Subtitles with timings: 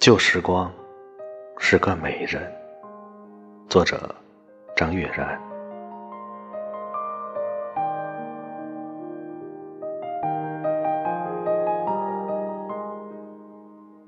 [0.00, 0.72] 旧时光
[1.58, 2.50] 是个美人。
[3.68, 4.14] 作者：
[4.74, 5.38] 张悦然。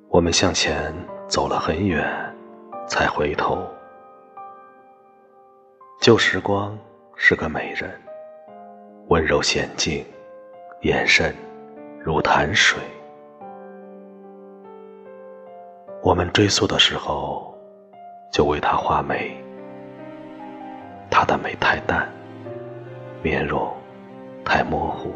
[0.09, 0.91] 我们向前
[1.29, 2.03] 走了很远，
[2.89, 3.63] 才回头。
[6.01, 6.75] 旧时光
[7.17, 8.01] 是个美人，
[9.09, 10.03] 温柔娴静，
[10.85, 11.35] 眼神
[12.03, 12.81] 如潭水。
[16.05, 17.55] 我们追溯的时候，
[18.33, 19.41] 就为她画眉。
[21.09, 22.11] 她的眉太淡，
[23.23, 23.73] 面容
[24.45, 25.13] 太模糊，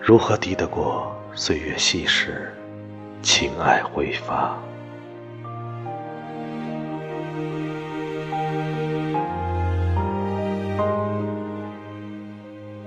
[0.00, 2.52] 如何敌得过岁月稀释，
[3.22, 4.58] 情爱挥发？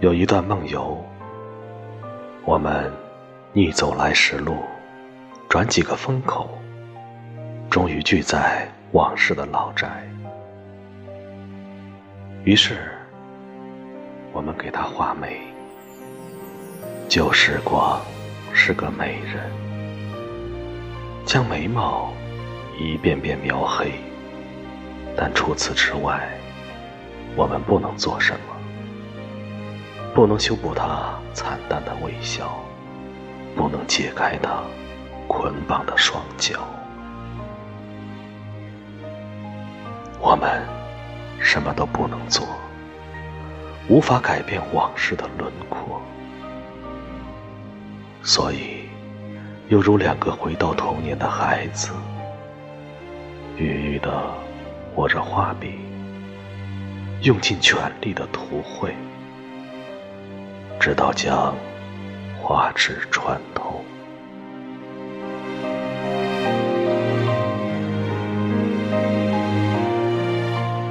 [0.02, 1.02] 有一段梦游，
[2.44, 2.91] 我们
[3.54, 4.57] 逆走来时路。
[5.49, 6.49] 转几个风口，
[7.70, 9.87] 终于聚在往事的老宅。
[12.43, 12.91] 于是，
[14.34, 15.39] 我们给他画眉。
[17.07, 18.01] 旧时光
[18.51, 19.49] 是个美人，
[21.26, 22.11] 将眉毛
[22.77, 23.93] 一遍遍描黑。
[25.15, 26.29] 但除此之外，
[27.37, 28.54] 我们不能做什么，
[30.13, 32.61] 不能修补她惨淡的微笑，
[33.55, 34.61] 不能解开她。
[35.27, 36.59] 捆绑的双脚，
[40.20, 40.63] 我们
[41.39, 42.47] 什么都不能做，
[43.87, 46.01] 无法改变往事的轮廓，
[48.23, 48.89] 所以，
[49.67, 51.91] 犹如两个回到童年的孩子，
[53.57, 54.33] 郁郁的
[54.95, 55.79] 握着画笔，
[57.21, 58.95] 用尽全力的涂绘，
[60.79, 61.53] 直到将
[62.41, 63.39] 画纸穿。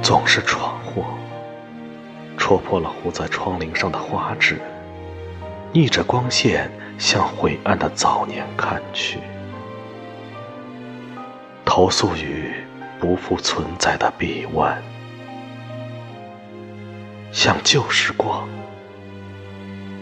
[0.07, 1.03] 总是闯祸，
[2.37, 4.57] 戳破了糊在窗棂上的花纸，
[5.73, 9.19] 逆着光线向晦暗的早年看去，
[11.65, 12.53] 投宿于
[13.01, 14.81] 不复存在的臂弯，
[17.33, 18.47] 向旧时光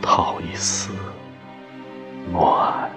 [0.03, 0.91] 讨一丝
[2.31, 2.91] 暖。